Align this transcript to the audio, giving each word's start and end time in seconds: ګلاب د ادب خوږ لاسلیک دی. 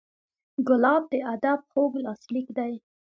ګلاب 0.67 1.03
د 1.11 1.13
ادب 1.33 1.59
خوږ 1.71 1.91
لاسلیک 2.05 2.47
دی. 2.57 2.73